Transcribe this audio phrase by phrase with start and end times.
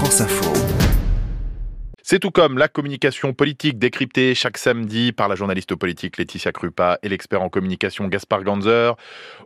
[0.00, 0.50] France Info.
[2.02, 6.98] C'est tout comme la communication politique décryptée chaque samedi par la journaliste politique Laetitia Krupa
[7.02, 8.94] et l'expert en communication Gaspard Ganzer.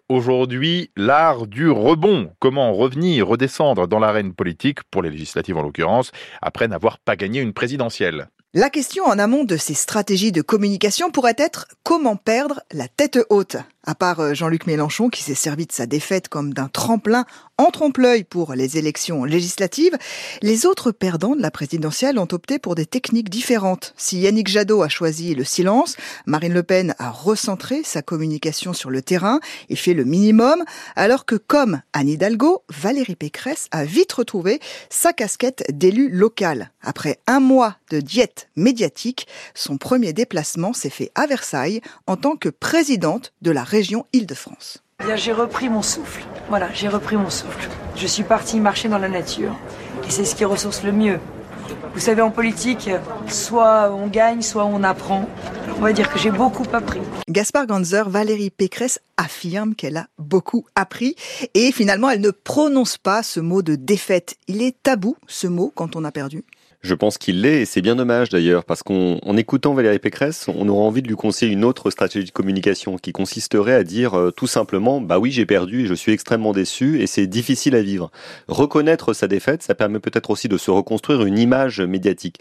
[0.08, 2.30] Aujourd'hui, l'art du rebond.
[2.38, 7.40] Comment revenir, redescendre dans l'arène politique, pour les législatives en l'occurrence, après n'avoir pas gagné
[7.40, 8.28] une présidentielle.
[8.52, 13.18] La question en amont de ces stratégies de communication pourrait être comment perdre la tête
[13.28, 13.56] haute?
[13.86, 17.24] À part euh, Jean-Luc Mélenchon qui s'est servi de sa défaite comme d'un tremplin
[17.56, 19.96] en trompe-l'œil pour les élections législatives,
[20.42, 23.94] les autres perdants de la présidentielle ont opté pour des techniques différentes.
[23.96, 28.90] Si Yannick Jadot a choisi le silence, Marine Le Pen a recentré sa communication sur
[28.90, 30.64] le terrain et fait le minimum,
[30.96, 34.58] alors que comme Anne Hidalgo, Valérie Pécresse a vite retrouvé
[34.90, 36.72] sa casquette d'élu local.
[36.82, 42.34] Après un mois de diète médiatique, son premier déplacement s'est fait à Versailles en tant
[42.34, 44.78] que présidente de la région Île-de-France.
[45.16, 46.22] J'ai repris mon souffle.
[46.48, 47.68] Voilà, j'ai repris mon souffle.
[47.96, 49.56] Je suis partie marcher dans la nature.
[50.06, 51.18] Et c'est ce qui ressource le mieux.
[51.92, 52.88] Vous savez, en politique,
[53.26, 55.28] soit on gagne, soit on apprend.
[55.78, 57.00] On va dire que j'ai beaucoup appris.
[57.28, 61.16] Gaspard Ganzer, Valérie Pécresse affirme qu'elle a beaucoup appris
[61.54, 64.36] et finalement elle ne prononce pas ce mot de défaite.
[64.46, 66.44] Il est tabou, ce mot, quand on a perdu.
[66.84, 70.68] Je pense qu'il l'est, et c'est bien dommage d'ailleurs, parce qu'en écoutant Valérie Pécresse, on
[70.68, 74.30] aura envie de lui conseiller une autre stratégie de communication qui consisterait à dire euh,
[74.30, 77.80] tout simplement, bah oui, j'ai perdu et je suis extrêmement déçu et c'est difficile à
[77.80, 78.10] vivre.
[78.48, 82.38] Reconnaître sa défaite, ça permet peut-être aussi de se reconstruire une image médiatique.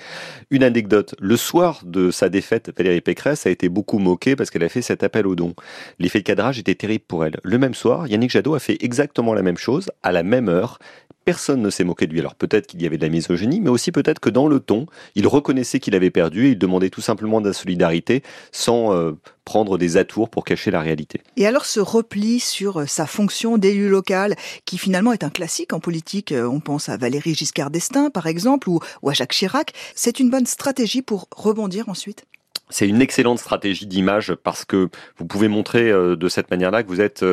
[0.52, 4.66] Une anecdote, le soir de sa défaite, Valérie Pécresse a été beaucoup moquée parce qu'elle
[4.66, 5.54] a fait cet appel au don.
[6.00, 7.38] L'effet de cadrage était terrible pour elle.
[7.44, 10.80] Le même soir, Yannick Jadot a fait exactement la même chose, à la même heure,
[11.26, 12.20] personne ne s'est moqué de lui.
[12.20, 14.86] Alors peut-être qu'il y avait de la misogynie, mais aussi peut-être que dans le ton,
[15.16, 19.14] il reconnaissait qu'il avait perdu et il demandait tout simplement de la solidarité sans euh,
[19.46, 21.22] prendre des atours pour cacher la réalité.
[21.38, 24.36] Et alors ce repli sur euh, sa fonction d'élu local,
[24.66, 28.28] qui finalement est un classique en politique, euh, on pense à Valérie Giscard d'Estaing par
[28.28, 32.26] exemple, ou, à Jacques Chirac, c'est une bonne stratégie pour rebondir ensuite?
[32.70, 37.02] C'est une excellente stratégie d'image parce que vous pouvez montrer de cette manière-là que vous
[37.02, 37.24] êtes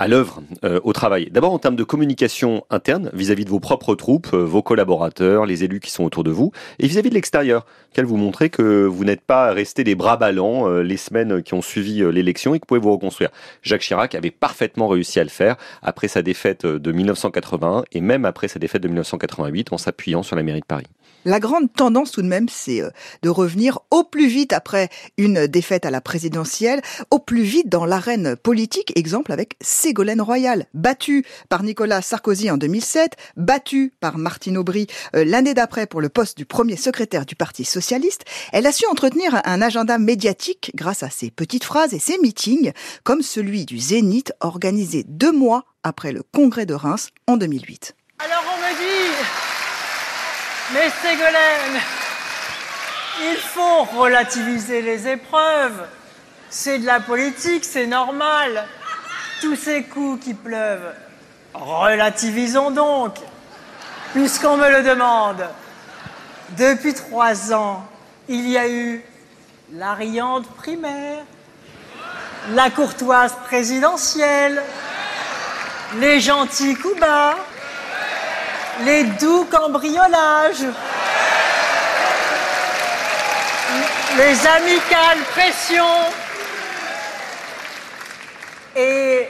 [0.00, 1.28] à l'œuvre euh, au travail.
[1.30, 5.62] D'abord en termes de communication interne vis-à-vis de vos propres troupes, euh, vos collaborateurs, les
[5.62, 9.04] élus qui sont autour de vous, et vis-à-vis de l'extérieur, qu'elle vous montrer que vous
[9.04, 12.64] n'êtes pas resté les bras ballants euh, les semaines qui ont suivi l'élection et que
[12.64, 13.28] vous pouvez vous reconstruire.
[13.62, 18.24] Jacques Chirac avait parfaitement réussi à le faire après sa défaite de 1981 et même
[18.24, 20.86] après sa défaite de 1988 en s'appuyant sur la mairie de Paris.
[21.26, 22.82] La grande tendance tout de même, c'est
[23.22, 24.88] de revenir au plus vite après
[25.18, 30.66] une défaite à la présidentielle, au plus vite dans l'arène politique, exemple avec Ségolène Royal,
[30.72, 36.08] battue par Nicolas Sarkozy en 2007, battue par Martine Aubry euh, l'année d'après pour le
[36.08, 41.02] poste du premier secrétaire du Parti socialiste, elle a su entretenir un agenda médiatique grâce
[41.02, 42.72] à ses petites phrases et ses meetings,
[43.04, 47.94] comme celui du Zénith organisé deux mois après le congrès de Reims en 2008.
[48.18, 48.59] Alors on me dit,
[50.72, 51.80] mais Ségolène,
[53.22, 55.86] il faut relativiser les épreuves.
[56.48, 58.66] C'est de la politique, c'est normal
[59.40, 60.94] tous ces coups qui pleuvent.
[61.54, 63.16] Relativisons donc,
[64.12, 65.46] puisqu'on me le demande.
[66.50, 67.86] Depuis trois ans,
[68.28, 69.04] il y a eu
[69.72, 71.22] la riante primaire,
[72.50, 74.62] la courtoise présidentielle,
[75.98, 77.36] les gentils coups bas,
[78.84, 80.66] les doux cambriolages,
[84.16, 85.84] les amicales pressions,
[88.76, 89.26] et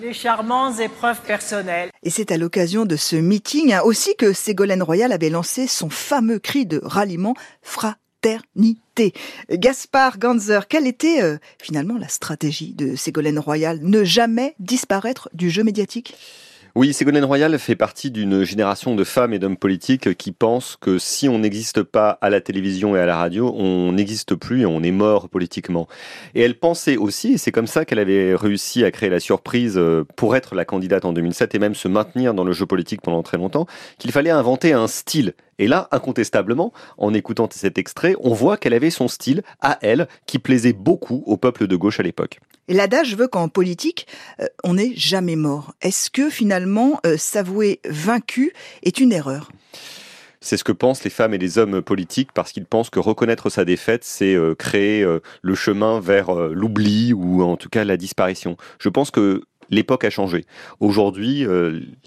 [0.00, 1.90] les charmantes épreuves personnelles.
[2.02, 5.90] Et c'est à l'occasion de ce meeting hein, aussi que Ségolène Royal avait lancé son
[5.90, 9.12] fameux cri de ralliement fraternité.
[9.50, 13.78] Gaspard Ganzer, quelle était euh, finalement la stratégie de Ségolène Royal?
[13.82, 16.14] Ne jamais disparaître du jeu médiatique?
[16.76, 20.98] Oui, Ségolène Royal fait partie d'une génération de femmes et d'hommes politiques qui pensent que
[20.98, 24.66] si on n'existe pas à la télévision et à la radio, on n'existe plus et
[24.66, 25.88] on est mort politiquement.
[26.34, 29.78] Et elle pensait aussi, et c'est comme ça qu'elle avait réussi à créer la surprise
[29.78, 33.00] euh, pour être la candidate en 2007 et même se maintenir dans le jeu politique
[33.00, 33.66] pendant très longtemps,
[33.96, 35.32] qu'il fallait inventer un style.
[35.58, 40.08] Et là, incontestablement, en écoutant cet extrait, on voit qu'elle avait son style à elle
[40.26, 42.38] qui plaisait beaucoup au peuple de gauche à l'époque.
[42.68, 44.08] L'adage veut qu'en politique,
[44.40, 45.74] euh, on n'est jamais mort.
[45.82, 48.52] Est-ce que finalement, euh, s'avouer vaincu
[48.82, 49.52] est une erreur?
[50.40, 53.50] C'est ce que pensent les femmes et les hommes politiques parce qu'ils pensent que reconnaître
[53.50, 55.04] sa défaite, c'est euh, créer
[55.42, 58.56] le chemin vers l'oubli ou en tout cas la disparition.
[58.78, 60.44] Je pense que l'époque a changé.
[60.78, 61.44] Aujourd'hui,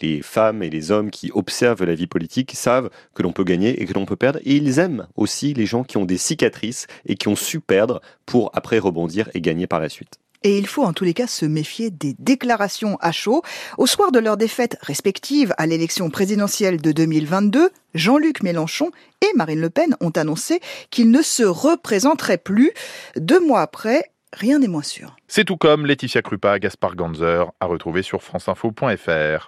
[0.01, 3.81] les femmes et les hommes qui observent la vie politique savent que l'on peut gagner
[3.81, 4.39] et que l'on peut perdre.
[4.45, 7.99] Et ils aiment aussi les gens qui ont des cicatrices et qui ont su perdre
[8.25, 10.19] pour après rebondir et gagner par la suite.
[10.43, 13.41] Et il faut en tous les cas se méfier des déclarations à chaud.
[13.77, 18.91] Au soir de leur défaite respective à l'élection présidentielle de 2022, Jean-Luc Mélenchon
[19.21, 22.71] et Marine Le Pen ont annoncé qu'ils ne se représenteraient plus.
[23.17, 25.15] Deux mois après, rien n'est moins sûr.
[25.27, 29.47] C'est tout comme Laetitia Krupa, Gaspard Ganzer, à retrouver sur franceinfo.fr.